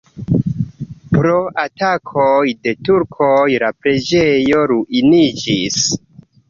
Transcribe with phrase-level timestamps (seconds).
[1.15, 1.33] Pro
[1.65, 5.83] atakoj de turkoj la preĝejo ruiniĝis.